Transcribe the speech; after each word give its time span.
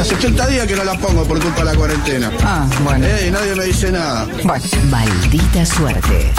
Hace 0.00 0.14
80 0.14 0.46
días 0.46 0.66
que 0.66 0.76
no 0.76 0.84
la 0.84 0.94
pongo 0.98 1.24
por 1.24 1.38
culpa 1.38 1.58
de 1.58 1.64
la 1.66 1.74
cuarentena. 1.74 2.32
Ah, 2.42 2.66
bueno. 2.82 3.06
Eh, 3.06 3.26
y 3.28 3.30
nadie 3.30 3.54
me 3.54 3.64
dice 3.64 3.92
nada. 3.92 4.26
Bueno. 4.42 4.64
Maldita 4.90 5.66
suerte. 5.66 6.32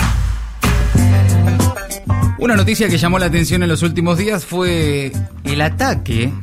Una 2.40 2.56
noticia 2.56 2.90
que 2.90 2.98
llamó 2.98 3.20
la 3.20 3.28
atención 3.28 3.62
en 3.62 3.70
los 3.70 3.84
últimos 3.84 4.18
días 4.18 4.46
fue 4.46 5.12
el 5.44 5.62
ataque 5.62 6.34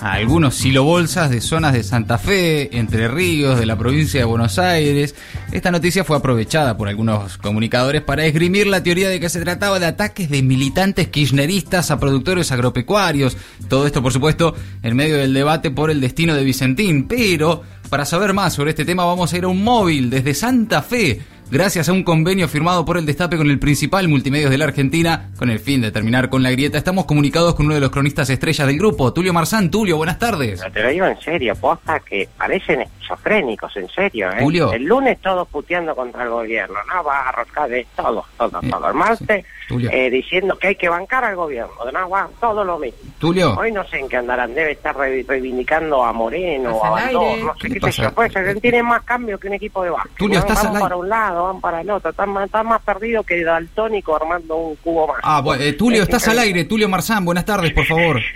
a 0.00 0.12
algunos 0.12 0.54
silobolsas 0.54 1.30
de 1.30 1.40
zonas 1.40 1.72
de 1.72 1.82
Santa 1.82 2.18
Fe, 2.18 2.76
Entre 2.78 3.08
Ríos, 3.08 3.58
de 3.58 3.66
la 3.66 3.76
provincia 3.76 4.20
de 4.20 4.24
Buenos 4.24 4.58
Aires. 4.58 5.14
Esta 5.52 5.70
noticia 5.70 6.04
fue 6.04 6.16
aprovechada 6.16 6.76
por 6.76 6.88
algunos 6.88 7.38
comunicadores 7.38 8.02
para 8.02 8.24
esgrimir 8.24 8.66
la 8.66 8.82
teoría 8.82 9.08
de 9.08 9.20
que 9.20 9.28
se 9.28 9.40
trataba 9.40 9.78
de 9.78 9.86
ataques 9.86 10.30
de 10.30 10.42
militantes 10.42 11.08
kirchneristas 11.08 11.90
a 11.90 11.98
productores 11.98 12.52
agropecuarios. 12.52 13.36
Todo 13.68 13.86
esto, 13.86 14.02
por 14.02 14.12
supuesto, 14.12 14.54
en 14.82 14.96
medio 14.96 15.16
del 15.16 15.34
debate 15.34 15.70
por 15.70 15.90
el 15.90 16.00
destino 16.00 16.34
de 16.34 16.44
Vicentín. 16.44 17.08
Pero, 17.08 17.62
para 17.90 18.04
saber 18.04 18.34
más 18.34 18.54
sobre 18.54 18.70
este 18.70 18.84
tema, 18.84 19.04
vamos 19.04 19.32
a 19.32 19.38
ir 19.38 19.44
a 19.44 19.48
un 19.48 19.62
móvil 19.62 20.10
desde 20.10 20.34
Santa 20.34 20.82
Fe 20.82 21.20
gracias 21.50 21.88
a 21.88 21.92
un 21.92 22.02
convenio 22.02 22.48
firmado 22.48 22.84
por 22.84 22.98
el 22.98 23.06
Destape 23.06 23.36
con 23.36 23.50
el 23.50 23.58
principal 23.58 24.08
multimedios 24.08 24.50
de 24.50 24.58
la 24.58 24.64
Argentina, 24.64 25.30
con 25.38 25.50
el 25.50 25.58
fin 25.58 25.80
de 25.80 25.90
terminar 25.90 26.28
con 26.28 26.42
la 26.42 26.50
grieta, 26.50 26.78
estamos 26.78 27.06
comunicados 27.06 27.54
con 27.54 27.66
uno 27.66 27.74
de 27.74 27.80
los 27.80 27.90
cronistas 27.90 28.30
estrellas 28.30 28.66
del 28.66 28.78
grupo, 28.78 29.12
Tulio 29.12 29.32
Marzán. 29.32 29.70
Tulio, 29.70 29.96
buenas 29.96 30.18
tardes. 30.18 30.60
No, 30.62 30.70
te 30.70 30.82
lo 30.82 30.88
digo 30.90 31.06
en 31.06 31.20
serio, 31.20 31.54
posta 31.56 32.00
que 32.00 32.28
parecen 32.36 32.82
esquizofrénicos, 32.82 33.76
en 33.76 33.88
serio, 33.88 34.30
¿eh? 34.30 34.40
Julio. 34.40 34.72
El 34.72 34.84
lunes 34.84 35.18
todos 35.20 35.48
puteando 35.48 35.94
contra 35.94 36.24
el 36.24 36.30
gobierno, 36.30 36.76
Navarro, 36.88 37.44
de 37.68 37.86
todo, 37.96 38.24
todo, 38.36 38.60
todo. 38.60 38.88
El 38.88 38.94
martes 38.94 39.44
Eh, 39.70 40.08
diciendo 40.10 40.58
que 40.58 40.68
hay 40.68 40.76
que 40.76 40.88
bancar 40.88 41.24
al 41.24 41.36
gobierno, 41.36 41.84
de 41.84 41.92
Navarro, 41.92 42.30
todo 42.40 42.64
lo 42.64 42.78
mismo. 42.78 42.98
Tulio, 43.18 43.54
Hoy 43.58 43.70
no 43.70 43.84
sé 43.86 43.98
en 43.98 44.08
qué 44.08 44.16
andarán, 44.16 44.54
debe 44.54 44.72
estar 44.72 44.96
re- 44.96 45.24
reivindicando 45.28 46.02
a 46.04 46.12
Moreno 46.12 46.76
o 46.76 46.84
a 46.84 46.90
Bandor, 46.90 47.38
no 47.38 47.54
¿Qué 47.54 47.68
sé 47.68 47.74
qué 47.74 47.80
pasa? 47.80 47.92
sé 47.92 48.02
yo. 48.02 48.12
Pues 48.14 48.32
tienen 48.62 48.86
más 48.86 49.02
cambio 49.02 49.38
que 49.38 49.48
un 49.48 49.54
equipo 49.54 49.82
de 49.82 49.90
básquet. 49.90 50.16
Tulio, 50.16 50.42
van 50.46 50.66
al 50.66 50.80
para 50.80 50.96
un 50.96 51.08
lado, 51.08 51.44
van 51.44 51.60
para 51.60 51.80
el 51.82 51.90
otro, 51.90 52.10
están 52.10 52.30
más, 52.30 52.46
están 52.46 52.66
más 52.66 52.80
perdidos 52.82 53.26
que 53.26 53.44
Daltónico 53.44 54.16
armando 54.16 54.56
un 54.56 54.76
cubo 54.76 55.06
más. 55.08 55.18
ah, 55.22 55.40
bueno, 55.42 55.62
eh, 55.62 55.72
Tulio, 55.74 56.02
estás 56.02 56.26
al 56.28 56.38
aire. 56.38 56.64
Tulio 56.64 56.88
Marzán, 56.88 57.24
buenas 57.24 57.44
tardes, 57.44 57.72
por 57.72 57.84
favor. 57.84 58.20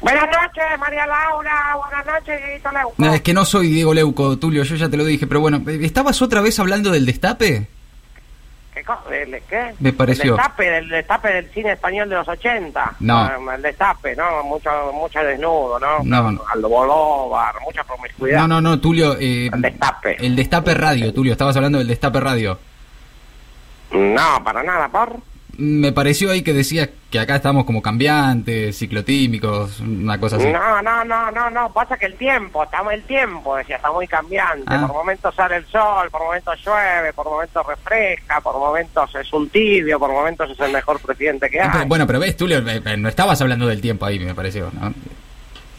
Buenas 0.00 0.24
noches, 0.26 0.64
María 0.78 1.06
Laura, 1.06 1.76
buenas 1.76 2.04
noches, 2.06 2.38
Dieguito 2.44 2.70
Leuco. 2.72 2.94
No, 2.98 3.14
es 3.14 3.22
que 3.22 3.32
no 3.32 3.44
soy 3.46 3.68
Diego 3.68 3.94
Leuco, 3.94 4.36
Tulio, 4.38 4.62
yo 4.62 4.76
ya 4.76 4.90
te 4.90 4.98
lo 4.98 5.04
dije, 5.04 5.26
pero 5.26 5.40
bueno, 5.40 5.62
eh, 5.66 5.78
¿estabas 5.82 6.20
otra 6.20 6.42
vez 6.42 6.58
hablando 6.58 6.90
del 6.90 7.06
destape? 7.06 7.68
¿Qué, 8.74 8.82
co- 8.82 8.98
el- 9.10 9.40
qué? 9.48 9.72
Me 9.78 9.92
pareció. 9.92 10.32
El 10.32 10.36
destape, 10.36 10.78
el 10.78 10.88
destape 10.88 11.32
del 11.32 11.50
cine 11.50 11.72
español 11.72 12.08
de 12.08 12.16
los 12.16 12.26
80. 12.26 12.96
No. 13.00 13.18
Ah, 13.18 13.38
El 13.54 13.62
destape, 13.62 14.16
¿no? 14.16 14.42
Mucho, 14.42 14.68
mucho 14.92 15.20
desnudo, 15.20 15.78
¿no? 15.78 16.00
No, 16.02 16.32
no. 16.32 16.42
Aldo 16.52 16.68
Bolóvar, 16.68 17.54
mucha 17.64 17.84
promiscuidad. 17.84 18.40
No, 18.40 18.48
no, 18.48 18.60
no, 18.60 18.80
Tulio. 18.80 19.16
eh, 19.20 19.48
El 19.52 19.62
destape. 19.62 20.16
El 20.26 20.34
destape 20.34 20.74
radio, 20.74 21.14
Tulio, 21.14 21.32
estabas 21.32 21.54
hablando 21.56 21.78
del 21.78 21.86
destape 21.86 22.18
radio. 22.18 22.58
No, 23.92 24.42
para 24.42 24.62
nada, 24.62 24.88
por. 24.88 25.18
Me 25.58 25.92
pareció 25.92 26.30
ahí 26.30 26.42
que 26.42 26.52
decías 26.52 26.88
que 27.10 27.18
acá 27.20 27.36
estamos 27.36 27.64
como 27.64 27.80
cambiantes, 27.80 28.76
ciclotímicos, 28.78 29.80
una 29.80 30.18
cosa 30.18 30.36
así. 30.36 30.46
No, 30.50 30.82
no, 30.82 31.04
no, 31.04 31.30
no, 31.30 31.50
no, 31.50 31.72
pasa 31.72 31.96
que 31.96 32.06
el 32.06 32.14
tiempo, 32.16 32.64
estamos 32.64 32.92
el 32.92 33.02
tiempo, 33.04 33.54
decía, 33.56 33.76
está 33.76 33.92
muy 33.92 34.06
cambiante. 34.08 34.64
Ah. 34.66 34.80
Por 34.86 34.96
momentos 34.96 35.34
sale 35.34 35.56
el 35.56 35.66
sol, 35.66 36.08
por 36.10 36.22
momentos 36.24 36.58
llueve, 36.64 37.12
por 37.12 37.26
momentos 37.26 37.64
refresca, 37.66 38.40
por 38.40 38.58
momentos 38.58 39.14
es 39.14 39.32
un 39.32 39.48
tibio, 39.48 39.98
por 39.98 40.10
momentos 40.10 40.50
es 40.50 40.58
el 40.60 40.72
mejor 40.72 41.00
presidente 41.00 41.48
que 41.48 41.58
pero- 41.58 41.78
hay. 41.80 41.86
bueno, 41.88 42.06
pero 42.06 42.18
ves, 42.18 42.36
Tulio, 42.36 42.58
eh, 42.68 42.82
eh, 42.84 42.96
no 42.96 43.08
estabas 43.08 43.40
hablando 43.40 43.66
del 43.66 43.80
tiempo 43.80 44.06
ahí, 44.06 44.18
me 44.18 44.34
pareció, 44.34 44.70
¿no? 44.72 44.92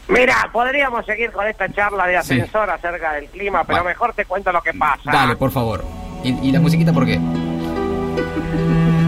Mira, 0.08 0.48
podríamos 0.52 1.04
seguir 1.04 1.32
con 1.32 1.46
esta 1.48 1.68
charla 1.72 2.06
de 2.06 2.12
Sí. 2.14 2.18
ascensor 2.34 2.70
acerca 2.70 3.12
del 3.14 3.26
clima, 3.26 3.64
pero 3.64 3.78
Bueno. 3.82 3.88
mejor 3.90 4.14
te 4.14 4.24
cuento 4.24 4.52
lo 4.52 4.62
que 4.62 4.72
pasa. 4.72 5.02
Dale, 5.10 5.36
por 5.36 5.50
favor. 5.50 5.84
¿Y, 6.22 6.48
y 6.48 6.52
la 6.52 6.60
musiquita 6.60 6.92
por 6.92 7.04
qué? 7.04 7.18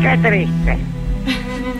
Qué 0.00 0.18
triste, 0.22 0.78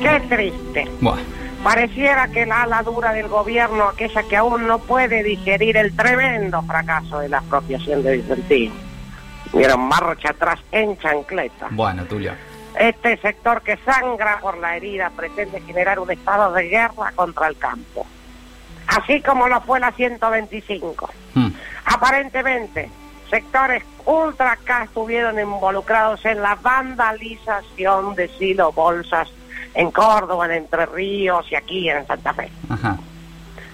qué 0.00 0.20
triste. 0.28 0.88
Buah. 1.00 1.18
Pareciera 1.62 2.28
que 2.28 2.46
la 2.46 2.62
ala 2.62 2.82
dura 2.82 3.12
del 3.12 3.28
gobierno, 3.28 3.84
aquella 3.84 4.22
que 4.22 4.36
aún 4.36 4.66
no 4.66 4.78
puede 4.78 5.22
digerir 5.22 5.76
el 5.76 5.94
tremendo 5.94 6.62
fracaso 6.62 7.18
de 7.18 7.28
la 7.28 7.38
expropiación 7.38 8.02
de 8.02 8.16
Vicentín, 8.18 8.72
vieron 9.52 9.80
marcha 9.80 10.30
atrás 10.30 10.60
en 10.72 10.96
chancleta. 10.98 11.68
Bueno, 11.70 12.04
Tulio. 12.04 12.32
Este 12.78 13.16
sector 13.18 13.62
que 13.62 13.76
sangra 13.78 14.38
por 14.40 14.58
la 14.58 14.76
herida 14.76 15.10
pretende 15.10 15.60
generar 15.62 15.98
un 15.98 16.10
estado 16.10 16.52
de 16.52 16.68
guerra 16.68 17.12
contra 17.14 17.48
el 17.48 17.56
campo, 17.56 18.06
así 18.86 19.20
como 19.20 19.48
lo 19.48 19.60
fue 19.62 19.80
la 19.80 19.90
125. 19.92 21.10
Hmm. 21.34 21.48
Aparentemente, 21.84 22.88
sectores 23.30 23.82
ultra 24.04 24.52
acá 24.52 24.84
estuvieron 24.84 25.38
involucrados 25.38 26.24
en 26.24 26.40
la 26.40 26.54
vandalización 26.56 28.14
de 28.14 28.28
silo 28.28 28.72
bolsas 28.72 29.28
en 29.74 29.90
Córdoba, 29.90 30.46
en 30.46 30.52
Entre 30.52 30.86
Ríos 30.86 31.46
y 31.50 31.54
aquí 31.54 31.88
en 31.90 32.06
Santa 32.06 32.32
Fe. 32.34 32.50
Ajá. 32.68 32.98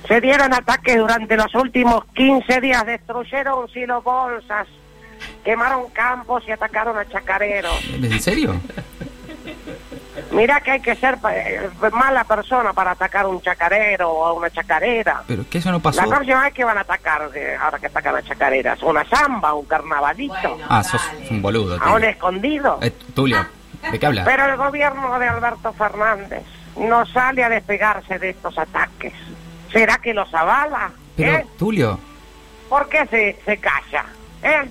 Se 0.07 0.21
dieron 0.21 0.53
ataques 0.53 0.99
durante 0.99 1.37
los 1.37 1.55
últimos 1.55 2.05
15 2.15 2.61
días, 2.61 2.85
destruyeron 2.85 3.69
silo 3.71 4.03
bolsas, 4.03 4.69
quemaron 5.45 5.89
campos 5.91 6.45
y 6.47 6.53
atacaron 6.53 6.99
a 6.99 7.09
chacareros. 7.09 7.81
¿En 7.95 8.21
serio? 8.21 8.61
Mira 10.35 10.61
que 10.61 10.73
hay 10.73 10.81
que 10.81 10.97
ser 10.97 11.17
eh, 11.31 11.71
mala 11.93 12.25
persona 12.25 12.73
para 12.73 12.91
atacar 12.93 13.25
a 13.25 13.29
un 13.29 13.41
chacarero 13.41 14.11
o 14.11 14.27
a 14.27 14.33
una 14.33 14.51
chacarera. 14.51 15.23
¿Pero 15.27 15.49
que 15.49 15.59
eso 15.59 15.71
no 15.71 15.81
pasó? 15.81 16.03
La 16.03 16.09
próxima 16.17 16.43
vez 16.43 16.53
que 16.55 16.65
van 16.65 16.77
a 16.77 16.81
atacar, 16.81 17.31
eh, 17.35 17.57
ahora 17.61 17.79
que 17.79 17.87
atacan 17.87 18.17
a 18.17 18.23
chacareras, 18.23 18.83
una 18.83 19.05
samba, 19.09 19.55
un 19.55 19.65
carnavalito, 19.67 20.59
Ah, 20.69 20.83
sos 20.83 21.01
un 21.31 21.41
boludo, 21.41 21.79
a 21.81 21.93
un 21.95 22.05
escondido. 22.05 22.79
Eh, 22.83 22.91
Tulio, 23.15 23.47
¿de 23.93 23.99
qué 23.99 24.07
hablas? 24.07 24.25
Pero 24.27 24.45
el 24.47 24.57
gobierno 24.57 25.19
de 25.19 25.29
Alberto 25.29 25.73
Fernández 25.73 26.43
no 26.77 27.07
sale 27.07 27.45
a 27.45 27.49
despegarse 27.49 28.19
de 28.19 28.31
estos 28.31 28.59
ataques. 28.59 29.13
¿Será 29.73 29.99
que 29.99 30.13
los 30.15 30.33
avala? 30.35 30.91
Pero, 31.17 31.33
¿Eh? 31.39 31.47
Tulio, 31.59 31.99
¿Por 32.69 32.89
qué 32.89 33.07
se, 33.07 33.39
se 33.45 33.59
calla? 33.59 34.05
¿Eh? 34.43 34.69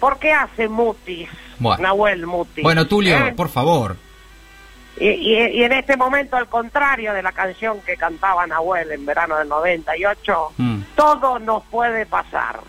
¿Por 0.00 0.18
qué 0.18 0.32
hace 0.32 0.68
mutis? 0.68 1.28
Bueno. 1.58 1.82
Nahuel 1.82 2.26
Mutis. 2.26 2.62
bueno, 2.62 2.86
Tulio, 2.86 3.16
¿Eh? 3.16 3.32
por 3.36 3.48
favor. 3.48 3.96
Y, 4.98 5.08
y- 5.08 5.48
y 5.58 5.62
en 5.64 5.72
este 5.72 5.96
momento, 5.96 6.36
al 6.36 6.48
contrario 6.48 7.12
de 7.12 7.22
la 7.22 7.32
canción 7.32 7.80
que 7.82 7.96
cantaba 7.96 8.46
Nahuel 8.46 8.92
en 8.92 9.04
verano 9.04 9.36
del 9.36 9.48
98, 9.48 10.52
Mm. 10.56 10.78
todo 10.94 11.38
nos 11.38 11.62
puede 11.64 12.06
pasar. 12.06 12.60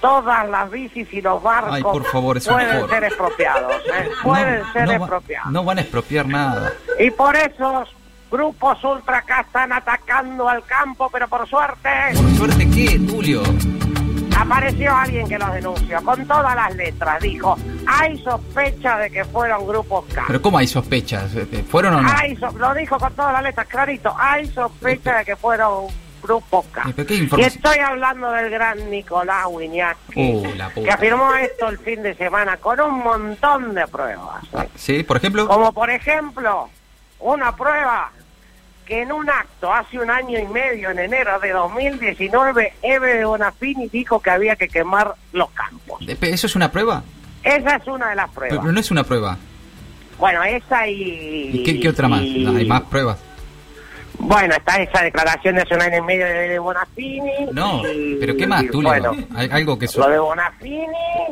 Todas 0.00 0.48
las 0.48 0.70
bicis 0.70 1.12
y 1.12 1.20
los 1.20 1.42
barcos 1.42 1.74
Ay, 1.74 1.82
por 1.82 2.04
favor, 2.04 2.38
es 2.38 2.46
un 2.46 2.54
pueden 2.54 2.88
ser 2.88 3.04
expropiados. 3.04 3.72
¿eh? 3.86 4.08
Pueden 4.22 4.60
No, 4.62 4.72
ser 4.72 4.82
no 4.84 4.90
va- 4.92 4.96
expropiados. 4.96 5.52
no 5.52 5.64
van 5.64 5.78
a 5.78 5.80
expropiar 5.82 6.26
nada. 6.26 6.72
Y 6.98 7.10
por 7.10 7.36
eso 7.36 7.84
grupos 8.30 8.82
ultra 8.82 9.18
acá 9.18 9.42
están 9.42 9.72
atacando 9.72 10.48
al 10.48 10.64
campo, 10.64 11.10
pero 11.12 11.28
por 11.28 11.46
suerte 11.48 11.88
¿Por 12.14 12.30
suerte 12.36 12.70
qué, 12.70 12.98
Tulio? 13.06 13.42
Apareció 14.40 14.94
alguien 14.94 15.28
que 15.28 15.38
los 15.38 15.52
denunció 15.52 16.02
con 16.04 16.26
todas 16.26 16.54
las 16.54 16.74
letras. 16.74 17.20
Dijo, 17.20 17.56
hay 17.86 18.18
sospecha 18.18 18.98
de 18.98 19.10
que 19.10 19.24
fueron 19.24 19.66
grupos 19.66 20.04
K. 20.12 20.24
¿Pero 20.26 20.42
cómo 20.42 20.58
hay 20.58 20.66
sospechas? 20.66 21.34
Eh, 21.34 21.64
¿Fueron 21.68 21.94
o 21.94 22.02
no? 22.02 22.10
Hay 22.10 22.36
so- 22.36 22.50
lo 22.58 22.74
dijo 22.74 22.98
con 22.98 23.12
todas 23.14 23.32
las 23.32 23.42
letras, 23.42 23.66
clarito. 23.66 24.14
Hay 24.18 24.46
sospecha 24.46 25.18
de 25.18 25.24
que 25.24 25.36
fueron 25.36 25.86
grupos 26.22 26.66
K. 26.72 26.82
Pero 26.94 27.06
¿qué 27.08 27.14
Y 27.14 27.40
estoy 27.42 27.78
hablando 27.78 28.30
del 28.32 28.50
gran 28.50 28.90
Nicolás 28.90 29.46
Wiñaski, 29.50 30.32
Uh, 30.34 30.42
puta. 30.42 30.70
que 30.74 30.90
afirmó 30.90 31.34
esto 31.34 31.68
el 31.68 31.78
fin 31.78 32.02
de 32.02 32.14
semana 32.14 32.56
con 32.58 32.78
un 32.80 32.98
montón 33.02 33.74
de 33.74 33.86
pruebas. 33.86 34.44
Ah, 34.52 34.66
¿Sí? 34.76 35.02
¿Por 35.02 35.16
ejemplo? 35.16 35.48
Como 35.48 35.72
por 35.72 35.88
ejemplo, 35.90 36.68
una 37.20 37.54
prueba 37.56 38.10
que 38.90 39.02
en 39.02 39.12
un 39.12 39.30
acto 39.30 39.72
hace 39.72 40.00
un 40.00 40.10
año 40.10 40.36
y 40.36 40.46
medio, 40.48 40.90
en 40.90 40.98
enero 40.98 41.38
de 41.38 41.50
2019, 41.52 42.72
Eve 42.82 43.14
de 43.18 43.24
Bonafini 43.24 43.86
dijo 43.88 44.18
que 44.20 44.30
había 44.30 44.56
que 44.56 44.66
quemar 44.66 45.14
los 45.32 45.48
campos. 45.50 46.00
¿Eso 46.08 46.46
es 46.48 46.56
una 46.56 46.72
prueba? 46.72 47.04
Esa 47.44 47.76
es 47.76 47.86
una 47.86 48.10
de 48.10 48.16
las 48.16 48.28
pruebas. 48.30 48.58
pero 48.58 48.72
no 48.72 48.80
es 48.80 48.90
una 48.90 49.04
prueba. 49.04 49.38
Bueno, 50.18 50.42
esa 50.42 50.88
y... 50.88 51.50
¿Y 51.54 51.62
qué, 51.62 51.78
qué 51.78 51.88
otra 51.88 52.08
más? 52.08 52.22
y- 52.22 52.42
No, 52.44 52.56
hay 52.58 52.66
más 52.66 52.82
pruebas. 52.82 53.18
Bueno, 54.18 54.54
está 54.56 54.76
esa 54.82 55.02
declaración 55.04 55.54
de 55.54 55.62
hace 55.62 55.74
un 55.76 55.82
año 55.82 55.98
y 55.98 56.02
medio 56.02 56.26
de, 56.26 56.58
Bonafini. 56.58 57.46
No, 57.52 57.82
y- 57.88 58.16
pero 58.18 58.36
¿qué 58.36 58.46
más, 58.48 58.64
Tulio? 58.72 58.90
Bueno, 58.90 59.12
¿Hay 59.36 59.48
algo 59.52 59.78
que 59.78 59.86
lo 59.96 60.08
de 60.08 60.18
Bonafini, 60.18 60.86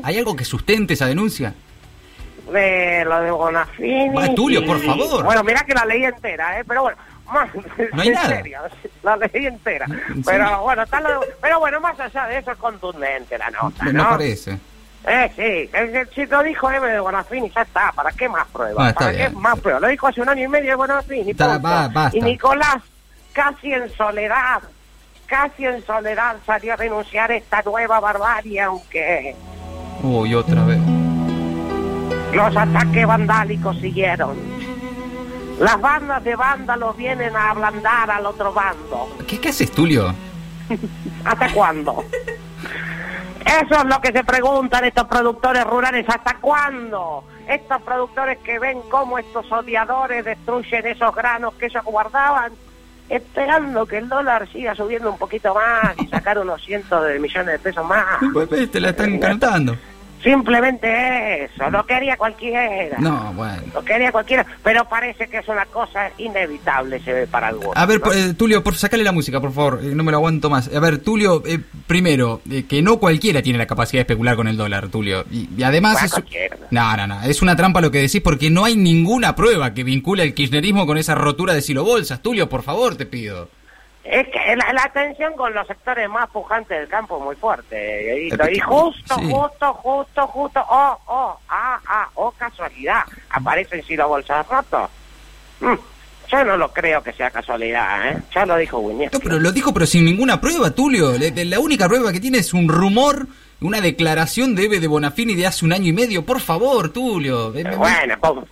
¿Hay 0.04 0.16
algo 0.16 0.36
que 0.36 0.44
sustente 0.44 0.94
esa 0.94 1.06
denuncia? 1.06 1.52
de 2.52 3.04
lo 3.04 3.20
de 3.20 3.30
Bonafini. 3.30 4.34
Tulio, 4.34 4.64
por 4.64 4.78
favor. 4.80 5.24
Bueno, 5.24 5.42
mira 5.44 5.64
que 5.66 5.74
la 5.74 5.84
leí 5.84 6.04
entera, 6.04 6.58
¿eh? 6.60 6.64
Pero 6.66 6.82
bueno, 6.82 6.96
No 7.92 8.02
hay 8.02 8.08
en 8.08 8.14
nada. 8.14 8.28
serio, 8.28 8.58
la 9.02 9.16
leí 9.16 9.46
entera. 9.46 9.86
Pero 10.24 10.62
bueno, 10.62 10.84
lo- 10.84 11.20
pero 11.40 11.58
bueno, 11.60 11.80
más 11.80 11.98
allá 12.00 12.26
de 12.26 12.38
eso 12.38 12.52
es 12.52 12.58
contundente 12.58 13.36
la 13.38 13.50
nota, 13.50 13.84
Me, 13.84 13.92
¿no? 13.92 14.04
me 14.04 14.10
parece. 14.10 14.58
Eh, 15.06 15.30
sí, 15.36 15.70
el, 15.72 15.94
el 15.96 16.10
chico 16.10 16.42
dijo 16.42 16.70
Eve 16.70 16.90
de 16.92 17.00
Bonafini, 17.00 17.50
ya 17.54 17.62
está, 17.62 17.92
¿para 17.92 18.10
qué 18.12 18.28
más 18.28 18.46
pruebas? 18.48 18.90
Ah, 18.90 18.94
¿Para 18.98 19.12
qué 19.16 19.28
más 19.30 19.58
pruebas? 19.60 19.80
Lo 19.82 19.88
dijo 19.88 20.06
hace 20.08 20.20
un 20.20 20.28
año 20.28 20.44
y 20.44 20.48
medio 20.48 20.70
de 20.70 20.74
Bonafini, 20.74 21.30
Está, 21.30 21.56
va. 21.58 22.10
Y 22.12 22.20
Nicolás 22.20 22.78
casi 23.32 23.72
en 23.72 23.88
soledad, 23.94 24.60
casi 25.26 25.66
en 25.66 25.84
soledad 25.86 26.36
salió 26.44 26.74
a 26.74 26.76
denunciar 26.76 27.30
esta 27.30 27.62
nueva 27.62 28.00
barbarie, 28.00 28.60
aunque 28.60 29.36
Uy, 30.02 30.34
otra 30.34 30.64
vez. 30.64 30.80
los 32.32 32.56
ataques 32.56 33.06
vandálicos 33.06 33.78
siguieron. 33.78 34.36
Las 35.58 35.80
bandas 35.80 36.22
de 36.22 36.36
vándalos 36.36 36.96
vienen 36.96 37.34
a 37.34 37.50
ablandar 37.50 38.10
al 38.10 38.26
otro 38.26 38.52
bando. 38.52 39.08
¿Qué, 39.26 39.40
qué 39.40 39.48
haces, 39.48 39.70
Tulio? 39.72 40.14
¿Hasta 41.24 41.52
cuándo? 41.52 42.04
Eso 43.44 43.74
es 43.74 43.84
lo 43.86 44.00
que 44.00 44.12
se 44.12 44.22
preguntan 44.24 44.84
estos 44.84 45.06
productores 45.06 45.64
rurales. 45.64 46.06
¿Hasta 46.08 46.36
cuándo? 46.36 47.24
Estos 47.48 47.80
productores 47.82 48.38
que 48.38 48.58
ven 48.58 48.78
cómo 48.90 49.18
estos 49.18 49.50
odiadores 49.50 50.24
destruyen 50.24 50.86
esos 50.86 51.14
granos 51.14 51.54
que 51.54 51.66
ellos 51.66 51.82
guardaban, 51.84 52.52
esperando 53.08 53.86
que 53.86 53.98
el 53.98 54.08
dólar 54.08 54.46
siga 54.52 54.74
subiendo 54.74 55.10
un 55.10 55.18
poquito 55.18 55.54
más 55.54 55.94
y 55.98 56.06
sacar 56.08 56.38
unos 56.38 56.62
cientos 56.62 57.02
de 57.04 57.18
millones 57.18 57.52
de 57.52 57.58
pesos 57.58 57.86
más. 57.86 58.04
Pues, 58.32 58.70
Te 58.70 58.80
la 58.80 58.90
están 58.90 59.18
cantando. 59.20 59.76
Simplemente 60.22 61.44
eso, 61.44 61.70
lo 61.70 61.86
quería 61.86 62.16
cualquiera. 62.16 62.98
No, 62.98 63.32
bueno. 63.34 63.62
Lo 63.72 63.84
quería 63.84 64.10
cualquiera, 64.10 64.44
pero 64.62 64.84
parece 64.88 65.28
que 65.28 65.38
es 65.38 65.48
una 65.48 65.64
cosa 65.66 66.10
inevitable, 66.18 67.00
se 67.00 67.12
ve 67.12 67.26
para 67.26 67.48
algunos. 67.48 67.76
A 67.76 67.86
ver, 67.86 68.00
¿no? 68.00 68.12
eh, 68.12 68.34
Tulio, 68.34 68.64
por 68.64 68.74
sacarle 68.74 69.04
la 69.04 69.12
música, 69.12 69.40
por 69.40 69.52
favor, 69.52 69.80
eh, 69.82 69.94
no 69.94 70.02
me 70.02 70.10
lo 70.10 70.18
aguanto 70.18 70.50
más. 70.50 70.68
A 70.74 70.80
ver, 70.80 70.98
Tulio, 70.98 71.42
eh, 71.46 71.60
primero, 71.86 72.40
eh, 72.50 72.64
que 72.68 72.82
no 72.82 72.98
cualquiera 72.98 73.42
tiene 73.42 73.58
la 73.58 73.66
capacidad 73.66 73.98
de 73.98 74.02
especular 74.02 74.36
con 74.36 74.48
el 74.48 74.56
dólar, 74.56 74.88
Tulio. 74.88 75.24
Y, 75.30 75.48
y 75.56 75.62
además 75.62 76.02
es... 76.02 76.12
No, 76.70 76.96
no, 76.96 77.06
no, 77.06 77.22
es 77.22 77.40
una 77.40 77.56
trampa 77.56 77.80
lo 77.80 77.90
que 77.90 77.98
decís 77.98 78.20
porque 78.20 78.50
no 78.50 78.64
hay 78.64 78.76
ninguna 78.76 79.36
prueba 79.36 79.72
que 79.72 79.84
vincule 79.84 80.22
el 80.24 80.34
kirchnerismo 80.34 80.86
con 80.86 80.98
esa 80.98 81.14
rotura 81.14 81.54
de 81.54 81.62
silo 81.62 81.84
bolsas. 81.84 82.22
Tulio, 82.22 82.48
por 82.48 82.62
favor, 82.62 82.96
te 82.96 83.06
pido. 83.06 83.48
Es 84.10 84.26
que 84.28 84.56
la, 84.56 84.72
la 84.72 84.90
tensión 84.92 85.34
con 85.34 85.52
los 85.52 85.66
sectores 85.66 86.08
más 86.08 86.30
pujantes 86.30 86.78
del 86.78 86.88
campo 86.88 87.18
es 87.18 87.24
muy 87.24 87.36
fuerte. 87.36 88.28
Eh, 88.28 88.30
Y 88.52 88.58
justo, 88.58 89.14
sí. 89.16 89.30
justo, 89.30 89.74
justo, 89.74 90.26
justo, 90.28 90.64
oh, 90.66 90.98
oh, 91.06 91.38
ah, 91.50 91.78
ah, 91.86 92.08
oh, 92.14 92.30
casualidad, 92.32 93.02
aparecen 93.30 93.82
Ciro 93.82 94.08
Bolsas 94.08 94.46
rotos. 94.48 94.88
Mm, 95.60 95.74
yo 96.30 96.44
no 96.44 96.56
lo 96.56 96.72
creo 96.72 97.02
que 97.02 97.12
sea 97.12 97.30
casualidad, 97.30 98.08
¿eh? 98.10 98.22
Ya 98.34 98.46
lo 98.46 98.56
dijo. 98.56 98.80
No, 98.80 99.20
pero 99.20 99.38
lo 99.38 99.52
dijo, 99.52 99.74
pero 99.74 99.84
sin 99.84 100.04
ninguna 100.06 100.40
prueba, 100.40 100.70
Tulio. 100.70 101.12
La 101.18 101.60
única 101.60 101.86
prueba 101.86 102.10
que 102.10 102.20
tiene 102.20 102.38
es 102.38 102.54
un 102.54 102.68
rumor, 102.68 103.26
una 103.60 103.80
declaración 103.80 104.54
de 104.54 104.64
Eve 104.64 104.80
de 104.80 104.86
Bonafini 104.88 105.34
de 105.34 105.46
hace 105.46 105.64
un 105.66 105.72
año 105.72 105.88
y 105.88 105.92
medio. 105.92 106.24
Por 106.24 106.40
favor, 106.40 106.90
Tulio. 106.90 107.52
Bueno, 107.52 107.76
pues. 108.20 108.44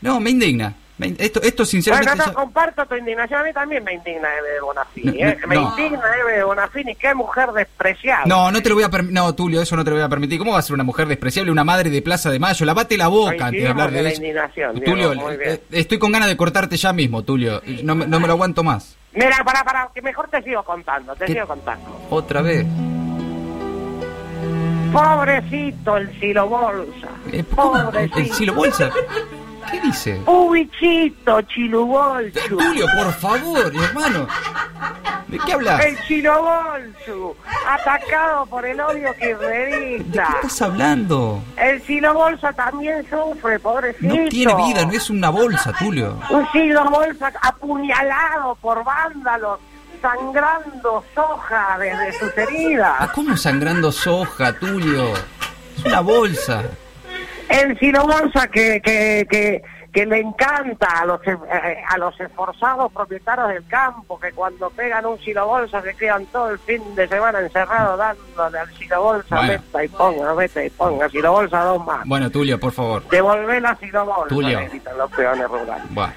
No, 0.00 0.20
me 0.20 0.30
indigna. 0.30 0.74
Esto, 0.98 1.42
esto 1.42 1.56
Bueno, 1.62 1.66
sinceramente... 1.66 2.16
no 2.16 2.24
ya- 2.24 2.32
comparto 2.32 2.86
tu 2.86 2.94
indignación, 2.96 3.40
a 3.40 3.44
mí 3.44 3.52
también 3.52 3.84
me 3.84 3.92
indigna 3.92 4.28
Eve 4.38 4.48
de 4.54 4.60
Bonafini, 4.60 5.06
No, 5.22 5.28
¿eh? 5.28 5.38
no, 5.42 5.46
Me 5.46 5.54
no. 5.56 5.62
indigna 5.76 6.00
Eve 6.22 6.36
de 6.38 6.42
Bonafini, 6.44 6.94
qué 6.94 7.14
mujer 7.14 7.52
despreciable. 7.52 8.28
No, 8.28 8.50
no 8.50 8.62
te 8.62 8.68
lo 8.70 8.76
voy 8.76 8.84
a 8.84 8.88
permitir. 8.88 9.14
No, 9.14 9.34
Tulio, 9.34 9.60
eso 9.60 9.76
no 9.76 9.84
te 9.84 9.90
lo 9.90 9.96
voy 9.96 10.04
a 10.04 10.08
permitir. 10.08 10.38
¿Cómo 10.38 10.52
va 10.52 10.58
a 10.60 10.62
ser 10.62 10.72
una 10.72 10.84
mujer 10.84 11.06
despreciable, 11.06 11.52
una 11.52 11.64
madre 11.64 11.90
de 11.90 12.00
Plaza 12.00 12.30
de 12.30 12.38
Mayo? 12.38 12.64
Lavate 12.64 12.96
la 12.96 13.08
boca 13.08 13.46
antes 13.48 13.62
de 13.62 13.68
hablar 13.68 13.90
de 13.90 14.02
la 14.02 14.08
eso. 14.08 14.22
indignación, 14.22 14.74
Diego, 14.76 14.90
Tulio, 14.90 15.14
muy 15.14 15.36
bien. 15.36 15.50
eh, 15.50 15.62
estoy 15.72 15.98
con 15.98 16.12
ganas 16.12 16.28
de 16.28 16.36
cortarte 16.38 16.78
ya 16.78 16.94
mismo, 16.94 17.22
Tulio. 17.22 17.60
No, 17.82 17.94
me- 17.94 18.06
no 18.06 18.18
me 18.18 18.26
lo 18.26 18.32
aguanto 18.32 18.62
más. 18.64 18.96
Mira, 19.12 19.36
para, 19.44 19.64
para, 19.64 19.90
que 19.94 20.00
mejor 20.00 20.28
te 20.28 20.42
sigo 20.42 20.62
contando, 20.62 21.14
te 21.14 21.26
¿Qué? 21.26 21.34
sigo 21.34 21.46
contando. 21.46 22.00
Otra 22.08 22.40
vez. 22.40 22.66
Pobrecito 24.92 25.96
el 25.96 26.20
Silo 26.20 26.48
Bolsa. 26.48 27.08
Eh. 27.32 27.42
Pobrecito. 27.44 28.18
¿El 28.18 28.32
Silo 28.32 28.54
Bolsa? 28.54 28.90
¿Qué 29.70 29.80
dice? 29.80 30.20
Ubichito, 30.26 31.42
Chilubolsu. 31.42 32.56
Tulio, 32.56 32.86
por 32.96 33.12
favor, 33.14 33.72
hermano. 33.74 34.26
¿De 35.28 35.38
qué 35.38 35.52
hablas? 35.54 35.84
El 35.84 35.98
Chilobolsu, 36.04 37.34
atacado 37.68 38.46
por 38.46 38.64
el 38.64 38.80
odio 38.80 39.12
¿De 39.18 40.04
qué 40.12 40.22
estás 40.36 40.62
hablando? 40.62 41.42
El 41.56 41.82
Silo 41.82 42.14
Bolsa 42.14 42.52
también 42.52 43.04
sufre, 43.10 43.58
pobrecito. 43.58 44.14
No 44.14 44.28
tiene 44.28 44.54
vida, 44.54 44.84
no 44.84 44.92
es 44.92 45.10
una 45.10 45.30
bolsa, 45.30 45.72
Tulio. 45.72 46.16
Un 46.30 46.46
Silo 46.52 46.88
Bolsa 46.88 47.32
apuñalado 47.42 48.54
por 48.56 48.84
vándalos, 48.84 49.58
sangrando 50.00 51.04
soja 51.14 51.76
desde 51.78 52.18
sus 52.18 52.38
heridas. 52.38 53.10
¿Cómo 53.12 53.36
sangrando 53.36 53.90
soja, 53.90 54.52
Tulio? 54.52 55.12
Es 55.76 55.84
una 55.84 56.00
bolsa. 56.00 56.62
El 57.48 57.78
Silo 57.78 58.02
Bolsa 58.06 58.48
que, 58.48 58.80
que, 58.82 59.26
que, 59.30 59.62
que 59.92 60.06
le 60.06 60.18
encanta 60.20 60.86
a 61.00 61.04
los, 61.06 61.20
eh, 61.26 61.38
a 61.88 61.96
los 61.98 62.18
esforzados 62.20 62.92
propietarios 62.92 63.48
del 63.48 63.66
campo, 63.66 64.18
que 64.18 64.32
cuando 64.32 64.68
pegan 64.70 65.06
un 65.06 65.18
Silo 65.20 65.46
Bolsa 65.46 65.80
se 65.82 65.94
quedan 65.94 66.26
todo 66.26 66.50
el 66.50 66.58
fin 66.58 66.82
de 66.94 67.06
semana 67.08 67.38
encerrados 67.40 67.98
dándole 67.98 68.58
al 68.58 68.74
Silo 68.76 69.02
Bolsa, 69.02 69.36
Bueno. 69.36 69.52
meta 69.52 69.84
y 69.84 69.88
ponga, 69.88 70.34
meta 70.34 70.64
y 70.64 70.70
ponga, 70.70 71.08
Silo 71.08 71.32
Bolsa 71.32 71.60
dos 71.64 71.84
más. 71.86 72.04
Bueno, 72.06 72.30
Tulio, 72.30 72.58
por 72.60 72.72
favor. 72.72 73.08
Devolver 73.08 73.62
la 73.62 73.74
Silo 73.76 74.04
Bolsa, 74.04 74.28
Tulio. 74.28 74.60
los 74.98 75.10
peones 75.12 75.48
rurales. 75.48 75.94
Buah. 75.94 76.10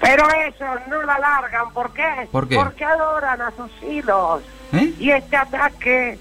Pero 0.00 0.24
eso 0.48 0.64
no 0.88 1.02
la 1.02 1.18
largan, 1.18 1.70
¿por 1.74 1.92
qué? 1.92 2.26
¿Por 2.32 2.48
qué? 2.48 2.56
Porque 2.56 2.84
adoran 2.86 3.42
a 3.42 3.50
sus 3.50 3.70
hilos. 3.82 4.40
¿Eh? 4.72 4.94
Y 4.98 5.10
este 5.10 5.36
ataque, 5.36 6.18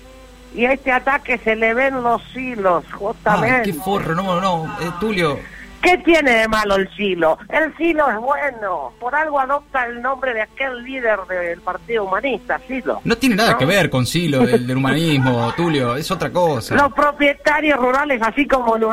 y 0.53 0.65
este 0.65 0.91
ataque 0.91 1.37
se 1.37 1.55
le 1.55 1.73
ven 1.73 2.01
los 2.01 2.21
hilos, 2.35 2.83
Ay, 2.87 2.91
justamente. 2.97 3.71
qué 3.71 3.73
forro, 3.73 4.15
no, 4.15 4.39
no, 4.41 4.65
eh, 4.81 4.91
Tulio. 4.99 5.39
¿Qué 5.81 5.97
tiene 5.99 6.31
de 6.31 6.47
malo 6.49 6.75
el 6.75 6.93
silo? 6.93 7.37
El 7.47 7.73
silo 7.77 8.09
es 8.11 8.17
bueno. 8.17 8.91
Por 8.99 9.15
algo 9.15 9.39
adopta 9.39 9.85
el 9.85 10.01
nombre 10.01 10.33
de 10.33 10.41
aquel 10.41 10.83
líder 10.83 11.19
del 11.29 11.61
Partido 11.61 12.03
Humanista, 12.03 12.59
Silo. 12.67 12.99
No 13.05 13.15
tiene 13.17 13.37
nada 13.37 13.51
¿No? 13.53 13.57
que 13.59 13.65
ver 13.65 13.89
con 13.89 14.05
Silo, 14.05 14.39
del, 14.45 14.67
del 14.67 14.75
humanismo, 14.75 15.53
Tulio, 15.57 15.95
es 15.95 16.11
otra 16.11 16.31
cosa. 16.31 16.75
Los 16.75 16.91
propietarios 16.91 17.79
rurales, 17.79 18.21
así 18.21 18.45
como 18.45 18.75
el, 18.75 18.83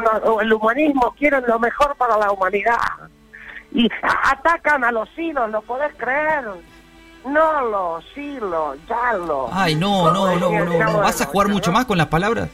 el 0.42 0.52
humanismo, 0.52 1.12
quieren 1.18 1.42
lo 1.48 1.58
mejor 1.58 1.96
para 1.96 2.16
la 2.18 2.30
humanidad. 2.30 2.76
Y 3.72 3.90
a- 4.02 4.30
atacan 4.30 4.84
a 4.84 4.92
los 4.92 5.08
silos, 5.16 5.50
¿lo 5.50 5.62
podés 5.62 5.92
creer? 5.96 6.44
No 7.26 7.62
los 7.69 8.05
silos, 8.14 8.76
ya 8.88 9.12
los. 9.14 9.50
Ay, 9.52 9.75
no, 9.75 10.12
no, 10.12 10.37
no, 10.37 10.50
no, 10.50 10.64
no. 10.64 10.99
¿Vas 10.99 11.20
a 11.20 11.26
jugar 11.26 11.49
mucho 11.49 11.73
más 11.73 11.84
con 11.84 11.99
las 11.99 12.06
palabras? 12.06 12.49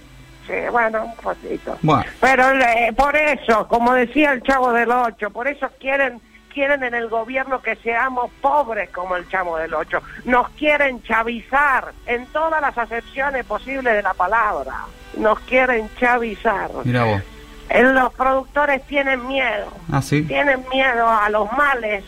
Sí, 0.47 0.55
bueno, 0.71 1.05
un 1.05 1.15
poquito. 1.17 1.79
Bueno, 1.83 2.05
Pero 2.21 2.51
eh, 2.51 2.93
por 2.97 3.15
eso, 3.15 3.69
como 3.69 3.95
decía 3.95 4.33
el 4.33 4.43
Chavo 4.43 4.73
del 4.73 4.91
Ocho, 4.91 5.31
por 5.31 5.47
eso 5.47 5.69
quieren 5.79 6.21
quieren 6.53 6.83
en 6.83 6.95
el 6.95 7.09
gobierno 7.09 7.63
que 7.63 7.77
seamos 7.77 8.31
pobres 8.41 8.91
como 8.91 9.17
el 9.17 9.29
Chavo 9.29 9.57
del 9.57 9.73
Ocho. 9.75 10.03
Nos 10.25 10.49
quieren 10.51 11.03
chavizar 11.03 11.93
en 12.07 12.26
todas 12.26 12.61
las 12.61 12.76
acepciones 12.76 13.45
posibles 13.47 13.95
de 13.95 14.02
la 14.02 14.14
palabra. 14.14 14.85
Nos 15.17 15.38
quieren 15.41 15.88
chavizar. 15.99 16.71
mira 16.85 17.05
vos. 17.05 17.23
Eh, 17.71 17.83
Los 17.85 18.12
productores 18.14 18.87
tienen 18.87 19.26
miedo. 19.26 19.69
Ah, 19.91 20.02
sí. 20.02 20.23
Tienen 20.23 20.64
miedo 20.71 21.09
a 21.09 21.29
los 21.31 21.50
males 21.52 22.05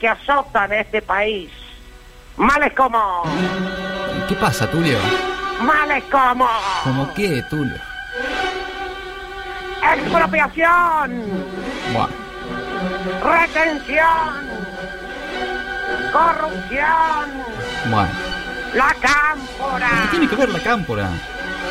que 0.00 0.08
azotan 0.08 0.72
este 0.72 1.02
país. 1.02 1.50
Males 2.36 2.72
como... 2.74 3.22
¿Qué 4.28 4.34
pasa, 4.34 4.70
Tulio? 4.70 4.98
Males 5.62 6.04
como... 6.10 6.48
¿Cómo 6.82 7.12
qué, 7.14 7.42
Tulio? 7.48 7.76
Expropiación. 9.94 11.22
Buah. 11.92 12.08
retención, 13.22 14.48
corrupción, 16.12 17.30
Bueno. 17.90 18.10
la 18.74 18.88
¿Qué 18.94 19.00
cámpora, 19.06 20.08
tiene 20.10 20.28
que 20.28 20.36
ver 20.36 20.48
la 20.48 20.60
cámpora? 20.60 21.08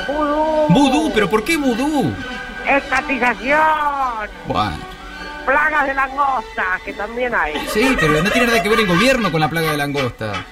vudú, 0.07 0.67
Vudú, 0.69 1.11
pero 1.13 1.29
¿por 1.29 1.43
qué 1.43 1.57
vudú? 1.57 2.13
estatización, 2.67 4.29
Bueno. 4.47 4.92
Plagas 5.45 5.87
de 5.87 5.93
langosta, 5.93 6.79
que 6.83 6.93
también 6.93 7.33
hay. 7.33 7.53
Sí, 7.69 7.95
pero 7.99 8.21
no 8.21 8.29
tiene 8.29 8.47
nada 8.47 8.63
que 8.63 8.69
ver 8.69 8.79
el 8.79 8.87
gobierno 8.87 9.31
con 9.31 9.41
la 9.41 9.49
plaga 9.49 9.71
de 9.71 9.77
langosta. 9.77 10.45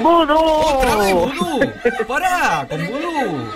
¡Vudú! 0.00 0.38
¡Otra 0.38 0.96
vez 0.96 1.14
vudú! 1.14 1.72
¡Pará! 2.08 2.66
¡Con 2.68 2.86
vudú! 2.86 3.50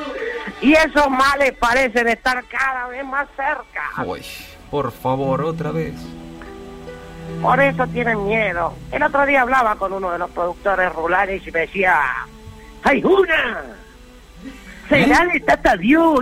Y 0.60 0.72
esos 0.72 1.08
males 1.08 1.52
parecen 1.58 2.08
estar 2.08 2.44
cada 2.46 2.88
vez 2.88 3.04
más 3.04 3.26
cerca. 3.36 4.04
Uy, 4.04 4.22
por 4.70 4.92
favor, 4.92 5.42
otra 5.42 5.70
vez. 5.70 5.94
Por 7.40 7.60
eso 7.60 7.86
tienen 7.86 8.26
miedo. 8.26 8.74
El 8.92 9.02
otro 9.02 9.24
día 9.24 9.42
hablaba 9.42 9.76
con 9.76 9.92
uno 9.92 10.10
de 10.10 10.18
los 10.18 10.30
productores 10.30 10.92
rurales 10.92 11.46
y 11.46 11.50
me 11.50 11.60
decía, 11.60 11.98
¡Hay 12.82 13.02
una! 13.02 13.62
¡Será 14.88 15.24
de 15.26 15.40
Tata 15.40 15.76
Dios! 15.76 16.20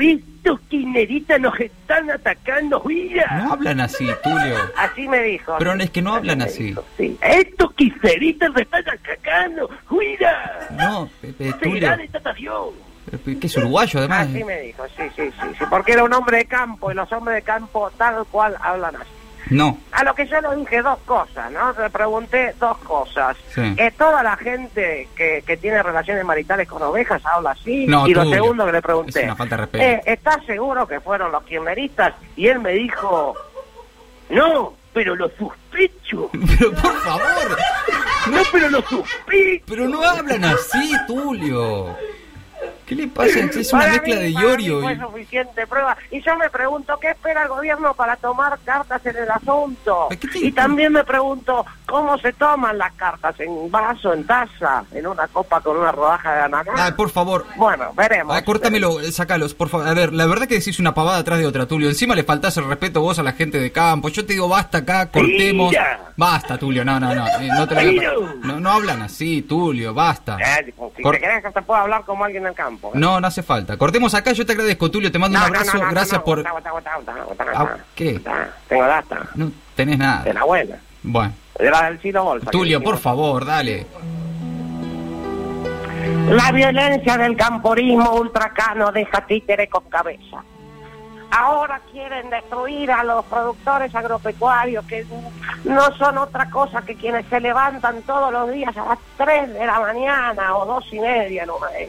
¡Estos 0.49 0.67
kirchneristas 0.71 1.40
nos 1.43 1.61
están 1.61 2.11
atacando! 2.11 2.83
¡Mira! 2.87 3.43
No 3.45 3.52
hablan 3.52 3.81
así, 3.83 4.09
Tulio. 4.23 4.57
Así 4.78 5.07
me 5.07 5.23
dijo. 5.23 5.55
Pero 5.59 5.75
es 5.75 5.90
que 5.90 6.00
no 6.00 6.14
hablan 6.14 6.40
así. 6.40 6.69
dijo, 6.69 6.83
Sí. 6.97 7.19
¡Estos 7.21 7.75
kirchneristas 7.75 8.49
nos 8.52 8.62
están 8.62 8.83
atacando! 8.88 9.69
¡Mira! 9.90 10.69
No, 10.71 11.11
Pepe, 11.21 11.45
¡Será 11.45 11.59
Tulio. 11.59 12.09
Tata 12.12 12.33
Dios! 12.33 12.69
Que 13.26 13.47
es 13.47 13.57
uruguayo, 13.59 13.99
además. 13.99 14.28
Así 14.28 14.43
me 14.43 14.61
dijo, 14.62 14.85
sí, 14.97 15.02
sí, 15.17 15.31
sí, 15.31 15.49
sí, 15.59 15.64
porque 15.69 15.93
era 15.93 16.05
un 16.05 16.14
hombre 16.14 16.38
de 16.38 16.45
campo 16.47 16.90
y 16.90 16.95
los 16.95 17.12
hombres 17.12 17.37
de 17.37 17.43
campo 17.43 17.90
tal 17.99 18.25
cual 18.31 18.57
hablan 18.62 18.97
así. 18.97 19.11
No. 19.50 19.78
A 19.92 20.04
lo 20.04 20.14
que 20.14 20.26
yo 20.26 20.40
le 20.40 20.57
dije 20.57 20.83
dos 20.83 20.99
cosas, 21.07 21.50
¿no? 21.52 21.73
Le 21.73 21.88
pregunté 21.90 22.54
dos 22.61 22.76
cosas. 22.78 23.37
Sí. 23.54 23.75
Eh, 23.78 23.92
toda 23.97 24.23
la 24.23 24.37
gente 24.37 25.09
que, 25.16 25.42
que 25.47 25.57
tiene 25.57 25.83
relaciones 25.83 26.25
maritales 26.25 26.68
con 26.68 26.83
ovejas 26.83 27.25
habla 27.25 27.52
así. 27.52 27.87
No, 27.87 28.07
y 28.07 28.14
lo 28.14 28.28
segundo 28.30 28.66
que 28.66 28.73
le 28.73 28.83
pregunté. 28.83 29.21
es 29.21 29.25
una 29.25 29.37
falta 29.37 29.57
de 29.57 29.62
respeto. 29.62 29.85
eh, 29.85 30.02
¿Estás 30.04 30.45
seguro 30.45 30.87
que 30.87 31.00
fueron 31.00 31.33
los 31.33 31.42
kirchneristas? 31.45 32.14
Y 32.37 32.49
él 32.49 32.59
me 32.61 32.73
dijo, 32.73 33.35
no, 34.30 34.75
pero 34.92 35.14
lo 35.14 35.28
sospecho. 35.30 36.30
Pero 36.59 36.73
por 36.73 36.95
favor. 37.00 37.57
No, 38.30 38.38
pero 38.52 38.68
lo 38.68 38.83
sospecho. 38.83 39.64
Pero 39.68 39.88
no 39.88 40.02
hablan 40.02 40.45
así, 40.45 40.92
Tulio. 41.07 41.97
¿Qué 42.88 42.95
le 42.95 43.07
pasa? 43.09 43.40
Es 43.40 43.73
una 43.73 43.83
Para 43.83 43.92
mezcla 43.92 44.14
mí- 44.16 44.21
de 44.23 44.30
Iorio. 44.30 44.80
Fue 44.80 44.92
y- 44.95 44.99
suficiente 44.99 45.66
prueba. 45.66 45.97
Y 46.11 46.23
yo 46.23 46.37
me 46.38 46.49
pregunto, 46.49 46.99
¿qué 46.99 47.11
espera 47.11 47.42
el 47.42 47.49
gobierno 47.49 47.92
para 47.92 48.16
tomar 48.16 48.59
cartas 48.64 49.04
en 49.04 49.16
el 49.16 49.30
asunto? 49.30 50.07
¿Qué 50.09 50.16
te- 50.16 50.38
Y 50.38 50.52
también 50.52 50.92
me 50.95 51.04
pregunto, 51.04 51.66
¿cómo 51.87 52.16
se 52.18 52.33
toman 52.33 52.78
las 52.78 52.92
cartas? 52.95 53.38
¿En 53.40 53.71
vaso, 53.71 54.14
en 54.14 54.26
taza, 54.26 54.85
en 54.92 55.07
una 55.07 55.28
copa 55.28 55.61
con 55.61 55.76
una 55.76 55.92
rodaja 55.92 56.33
de 56.35 56.40
ananá? 56.45 56.73
Ay, 56.76 56.92
por 56.92 57.11
favor. 57.11 57.45
Bueno, 57.57 57.92
veremos. 57.95 58.35
Ah, 58.35 58.42
córtamelo, 58.42 59.00
eh, 59.00 59.12
sacalos, 59.12 59.52
por 59.54 59.68
favor. 59.68 59.87
A 59.87 59.92
ver, 59.92 60.14
la 60.14 60.25
verdad 60.25 60.47
que 60.49 60.54
decís 60.54 60.78
una 60.78 60.95
pavada 60.95 61.18
atrás 61.18 61.38
de 61.40 61.47
otra, 61.47 61.66
Tulio. 61.66 61.88
Encima 61.90 62.14
le 62.14 62.25
faltás 62.25 62.57
el 62.57 62.64
respeto 62.66 63.02
vos 63.02 63.18
a 63.18 63.23
la 63.23 63.33
gente 63.33 63.61
de 63.61 63.71
campo. 63.71 64.09
Yo 64.09 64.25
te 64.25 64.33
digo, 64.33 64.49
basta 64.49 64.78
acá, 64.78 65.11
cortemos. 65.11 65.71
Mira. 65.73 66.04
Basta, 66.16 66.57
Tulio, 66.59 66.85
no, 66.85 66.99
no, 66.99 67.14
no. 67.14 67.26
eh, 67.26 67.49
no, 67.54 67.68
te 67.68 67.75
lo 67.75 67.80
voy 67.83 67.88
a- 67.90 67.92
Mira. 67.92 68.12
no, 68.42 68.61
no 68.61 68.71
hablan 68.73 69.02
así, 69.02 69.42
Tulio, 69.42 69.92
basta. 69.95 70.37
Eh, 70.40 70.73
si 70.97 71.02
Cor- 71.02 71.14
te 71.14 71.21
querés 71.21 71.45
que 71.45 71.50
te 71.50 71.62
pueda 71.62 71.83
hablar 71.83 72.02
como 72.04 72.25
alguien 72.25 72.42
del 72.45 72.54
campo. 72.54 72.78
¿Eh? 72.89 72.91
No, 72.95 73.21
no 73.21 73.27
hace 73.27 73.43
falta. 73.43 73.77
Cortemos 73.77 74.15
acá, 74.15 74.33
yo 74.33 74.47
te 74.47 74.53
agradezco, 74.53 74.91
Tulio, 74.91 75.11
te 75.13 75.19
mando 75.19 75.39
No, 75.39 75.45
un 75.45 75.51
abrazo. 75.57 75.77
no, 75.79 75.85
no, 75.85 75.91
Gracias 75.91 76.23
por... 76.23 76.45
Ah. 77.55 77.77
¿qué? 77.95 78.21
Tengo 78.69 78.83
data. 78.87 79.29
No 79.35 79.51
tenés 79.75 79.99
De 79.99 80.05
nada. 80.05 80.33
la 80.33 80.45
buena. 80.45 80.77
Bueno. 81.03 81.33
De 81.59 81.71
la 81.71 81.83
del 81.91 82.01
Chino 82.01 82.25
Bolsa. 82.25 82.51
Tulio, 82.51 82.83
por 82.83 82.99
favor, 82.99 83.45
dale. 83.45 83.87
La 86.31 86.53
violencia 86.53 87.17
del 87.17 87.37
camporismo 87.37 88.15
ultracano 88.15 88.93
deja 88.93 89.27
títere 89.27 89.69
con 89.69 89.85
cabeza. 89.89 90.43
Ahora 91.31 91.81
quieren 91.91 92.31
destruir 92.31 92.91
a 92.91 93.05
los 93.05 93.25
productores 93.27 93.95
agropecuarios 93.95 94.85
que 94.87 95.07
no 95.65 95.93
son 95.97 96.19
otra 96.19 96.49
cosa 96.51 96.83
que 96.83 96.95
quienes 96.95 97.27
se 97.27 97.41
levantan 97.41 98.03
todos 98.03 98.33
los 98.33 98.51
días 98.51 98.77
a 98.77 98.85
las 98.87 98.99
3 99.17 99.53
de 99.55 99.67
la 99.67 99.81
mañana 99.81 100.57
o 100.57 100.65
dos 100.67 100.85
y 100.93 101.01
media, 101.01 101.45
no 101.47 101.55
me 101.59 101.89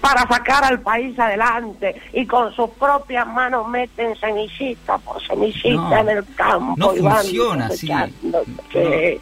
para 0.00 0.26
sacar 0.26 0.64
al 0.64 0.80
país 0.80 1.18
adelante 1.18 2.00
y 2.12 2.26
con 2.26 2.52
sus 2.52 2.70
propias 2.70 3.26
manos 3.26 3.68
meten 3.68 4.14
semillita 4.16 4.98
por 4.98 5.20
semillita 5.26 5.76
No, 5.76 5.98
en 5.98 6.08
el 6.08 6.34
campo. 6.34 6.74
no 6.76 6.94
y 6.94 7.00
funciona 7.00 7.66
así. 7.66 7.90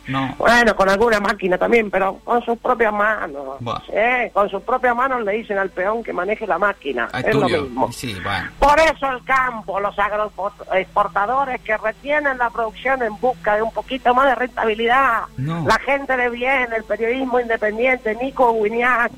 No. 0.09 0.35
Bueno, 0.39 0.77
con 0.77 0.89
alguna 0.89 1.21
máquina 1.21 1.59
también, 1.59 1.91
pero 1.91 2.19
con 2.25 2.43
sus 2.45 2.59
propias 2.59 2.93
manos. 2.93 3.59
Sí, 3.87 4.31
con 4.33 4.49
sus 4.49 4.63
propias 4.63 4.95
manos 4.97 5.23
le 5.23 5.33
dicen 5.33 5.59
al 5.59 5.71
peón 5.71 6.03
que 6.03 6.13
maneje 6.13 6.47
la 6.47 6.59
máquina. 6.59 7.09
Ay, 7.13 7.25
es 7.27 7.35
lo 7.35 7.49
mismo. 7.49 7.93
Sí, 7.93 8.17
bueno. 8.23 8.51
Por 8.59 8.79
eso 8.79 9.07
el 9.11 9.25
campo, 9.35 9.79
los 9.79 9.97
agroexportadores 9.99 11.61
que 11.63 11.77
retienen 11.77 12.37
la 12.39 12.51
producción 12.51 13.01
en 13.03 13.17
busca 13.21 13.55
de 13.57 13.63
un 13.63 13.73
poquito 13.73 14.13
más 14.15 14.27
de 14.27 14.35
rentabilidad, 14.35 15.23
No. 15.37 15.65
la 15.67 15.79
gente 15.79 16.17
de 16.17 16.29
bien, 16.31 16.69
el 16.77 16.83
periodismo 16.85 17.39
independiente, 17.39 18.17
Nico 18.17 18.53
Bueno. 18.53 19.13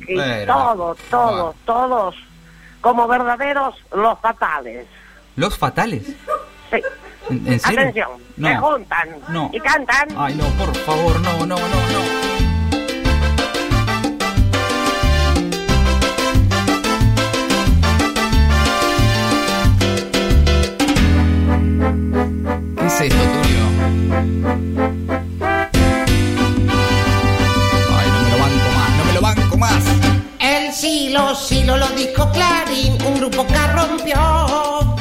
todos, 0.47 0.99
todos, 1.11 1.57
todos, 1.65 2.15
como 2.83 3.09
verdaderos 3.09 3.75
los 3.93 4.19
fatales. 4.21 4.87
¿Los 5.37 5.57
fatales? 5.57 6.05
Sí. 6.71 6.83
¿En, 7.31 7.47
en 7.53 7.61
serio? 7.61 7.81
Atención, 7.81 8.11
se 8.35 8.41
No. 8.55 8.61
juntan 8.61 9.09
No. 9.29 9.51
y 9.53 9.61
cantan. 9.61 10.09
Ay, 10.17 10.35
no, 10.35 10.45
por 10.63 10.75
favor, 10.77 11.21
no, 11.21 11.39
no, 11.47 11.57
no, 11.57 11.57
no. 11.57 12.42
Dijo 32.07 32.31
Clarín, 32.33 32.99
un 33.07 33.15
grupo 33.15 33.47
que 33.47 33.67
rompió. 33.69 34.97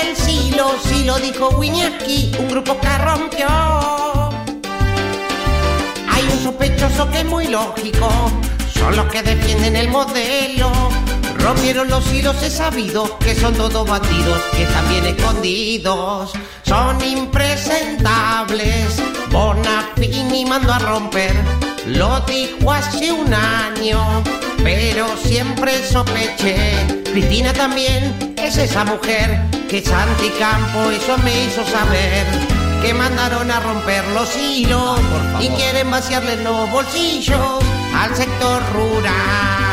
El 0.00 0.16
silo, 0.16 0.70
silo 0.84 1.18
dijo 1.18 1.50
Wiñaki, 1.50 2.32
un 2.38 2.48
grupo 2.48 2.78
que 2.80 2.98
rompió. 2.98 3.46
Hay 6.10 6.24
un 6.32 6.42
sospechoso 6.42 7.10
que 7.10 7.18
es 7.20 7.24
muy 7.26 7.48
lógico, 7.48 8.08
son 8.78 8.96
los 8.96 9.06
que 9.06 9.22
defienden 9.22 9.76
el 9.76 9.88
modelo. 9.88 10.70
Rompieron 11.38 11.88
los 11.88 12.10
hilos, 12.12 12.42
he 12.42 12.50
sabido 12.50 13.18
que 13.18 13.34
son 13.34 13.54
todos 13.54 13.88
bandidos, 13.88 14.40
que 14.52 14.62
están 14.64 14.88
bien 14.88 15.06
escondidos. 15.06 16.32
Son 16.62 17.00
impresentables, 17.04 19.00
Bonafini 19.30 20.44
mandó 20.46 20.72
a 20.72 20.78
romper. 20.78 21.34
Lo 21.86 22.20
dijo 22.20 22.72
hace 22.72 23.12
un 23.12 23.32
año, 23.32 24.22
pero 24.62 25.16
siempre 25.16 25.82
sospeché. 25.84 27.02
Cristina 27.12 27.52
también 27.52 28.34
es 28.36 28.56
esa 28.56 28.84
mujer 28.84 29.40
que 29.68 29.78
es 29.78 29.90
anticampo, 29.90 30.90
eso 30.90 31.18
me 31.18 31.44
hizo 31.44 31.64
saber. 31.64 32.26
Que 32.82 32.94
mandaron 32.94 33.50
a 33.50 33.58
romper 33.60 34.06
los 34.08 34.36
hilos 34.36 35.00
y 35.40 35.48
quieren 35.48 35.90
vaciarle 35.90 36.36
los 36.42 36.70
bolsillos 36.70 37.58
al 37.94 38.14
sector 38.14 38.62
rural. 38.72 39.12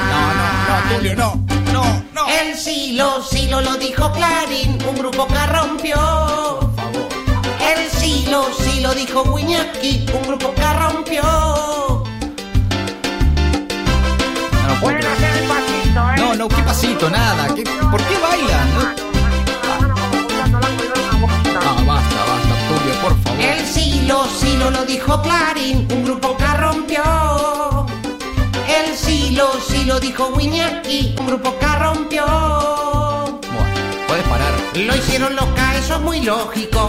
No, 0.09 0.33
no, 0.33 0.89
no, 0.89 0.95
Tulio, 0.95 1.15
no, 1.15 1.45
no, 1.71 2.03
no. 2.13 2.27
El 2.27 2.57
silo, 2.57 3.21
silo 3.23 3.61
lo 3.61 3.75
dijo 3.77 4.11
Clarín, 4.11 4.79
un 4.89 4.95
grupo 4.97 5.27
que 5.27 5.45
rompió. 5.45 5.95
Por 6.59 6.75
favor. 6.75 7.07
El 7.77 7.89
silo, 7.91 8.47
silo 8.59 8.93
dijo 8.95 9.21
Wiñaki, 9.23 10.05
un 10.13 10.27
grupo 10.27 10.53
que 10.55 10.73
rompió. 10.73 12.04
Pueden 14.85 15.05
hacer 15.05 15.37
el 15.41 15.47
pasito, 15.47 15.99
¿eh? 16.11 16.15
No, 16.17 16.35
no, 16.35 16.47
¿qué 16.47 16.61
pasito? 16.61 17.09
Nada. 17.09 17.47
¿Qué- 17.55 17.63
¿Por 17.63 18.01
qué 18.03 18.17
bailan? 18.19 18.69
No, 18.75 18.81
No, 21.53 21.85
basta, 21.85 22.21
basta, 22.29 22.55
Tulio, 22.67 22.93
por 23.01 23.17
favor. 23.23 23.41
El 23.41 23.65
silo, 23.65 24.25
silo 24.39 24.69
lo 24.71 24.85
dijo 24.85 25.21
Clarín, 25.21 25.87
un 25.91 26.03
grupo 26.05 26.37
que 26.37 26.45
rompió. 26.57 27.85
El 28.67 28.95
silo, 28.95 29.49
silo 29.67 29.99
dijo 29.99 30.27
Wiñaki, 30.35 31.15
un 31.19 31.27
grupo 31.27 31.57
que 31.57 31.65
rompió. 31.67 32.25
Bueno, 32.27 33.73
puedes 34.07 34.23
parar. 34.27 34.53
Lo 34.75 34.95
hicieron 34.95 35.35
los 35.35 35.45
K, 35.45 35.75
eso 35.77 35.95
es 35.95 36.01
muy 36.01 36.21
lógico. 36.21 36.87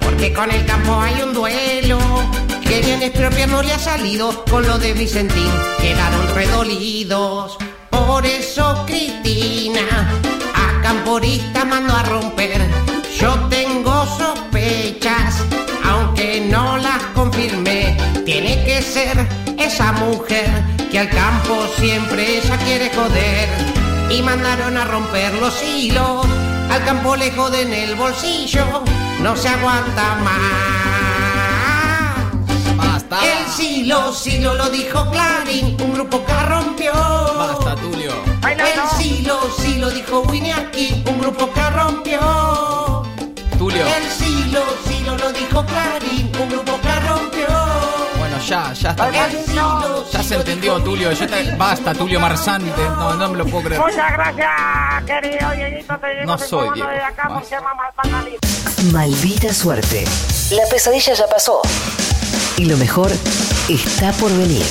Porque 0.00 0.32
con 0.34 0.50
el 0.50 0.64
campo 0.66 1.00
hay 1.00 1.22
un 1.22 1.32
duelo. 1.32 1.98
Querían 2.72 3.02
expropiar, 3.02 3.50
no 3.50 3.62
le 3.62 3.74
ha 3.74 3.78
salido. 3.78 4.46
Con 4.46 4.66
lo 4.66 4.78
de 4.78 4.94
Vicentín 4.94 5.52
quedaron 5.78 6.34
redolidos. 6.34 7.58
Por 7.90 8.24
eso 8.24 8.84
Cristina 8.86 10.10
a 10.54 10.80
camporista 10.80 11.66
mandó 11.66 11.94
a 11.94 12.02
romper. 12.04 12.62
Yo 13.20 13.34
tengo 13.50 14.06
sospechas, 14.16 15.44
aunque 15.84 16.46
no 16.50 16.78
las 16.78 17.02
confirmé. 17.14 17.94
Tiene 18.24 18.64
que 18.64 18.80
ser 18.80 19.18
esa 19.58 19.92
mujer 19.92 20.48
que 20.90 20.98
al 20.98 21.10
campo 21.10 21.66
siempre 21.78 22.38
ella 22.38 22.56
quiere 22.64 22.90
joder. 22.94 23.50
Y 24.08 24.22
mandaron 24.22 24.78
a 24.78 24.86
romper 24.86 25.34
los 25.34 25.62
hilos. 25.62 26.24
Al 26.70 26.82
campo 26.86 27.16
le 27.16 27.32
joden 27.32 27.70
el 27.70 27.96
bolsillo. 27.96 28.64
No 29.20 29.36
se 29.36 29.50
aguanta 29.50 30.14
más. 30.24 31.01
Basta. 33.12 33.26
El 33.40 33.46
silo, 33.48 34.12
silo 34.14 34.54
lo 34.54 34.70
dijo 34.70 35.10
Clarín, 35.10 35.76
un 35.82 35.92
grupo 35.92 36.24
que 36.24 36.32
rompió. 36.46 36.92
Basta, 36.94 37.74
Tulio. 37.76 38.12
El 38.48 38.88
silo, 38.98 39.38
silo 39.58 39.90
dijo 39.90 40.20
Wiñaki, 40.22 41.02
un 41.06 41.18
grupo 41.20 41.52
que 41.52 41.70
rompió. 41.70 43.02
Tulio. 43.58 43.84
El 43.86 44.10
silo, 44.10 44.62
silo 44.88 45.16
lo 45.18 45.30
dijo 45.32 45.62
Clarín, 45.66 46.32
un 46.40 46.48
grupo 46.48 46.80
que 46.80 47.00
rompió. 47.00 47.46
Bueno, 48.18 48.38
ya, 48.48 48.72
ya 48.72 48.90
está. 48.92 49.08
El 49.08 49.44
silo, 49.44 50.04
Ya 50.10 50.22
se 50.22 50.34
entendió, 50.36 50.72
dijo 50.78 50.84
Tulio. 50.90 51.12
Ya 51.12 51.26
te- 51.26 51.54
Basta, 51.56 51.92
Tulio 51.92 52.18
Marsante. 52.18 52.82
No, 52.96 53.12
no 53.12 53.28
me 53.28 53.36
lo 53.36 53.44
puedo 53.44 53.64
creer. 53.64 53.80
Muchas 53.82 54.10
gracias, 54.12 55.04
querido 55.06 55.50
Dieguito. 55.50 55.98
Te 55.98 56.24
No 56.24 56.38
soy 56.38 56.70
Diego. 56.74 56.88
de 56.88 57.00
acá. 57.02 57.28
Maldita 58.90 59.52
suerte. 59.52 60.06
La 60.50 60.62
pesadilla 60.70 61.12
ya 61.12 61.26
pasó. 61.28 61.60
Y 62.58 62.66
lo 62.66 62.76
mejor 62.76 63.10
está 63.68 64.12
por 64.12 64.36
venir. 64.36 64.64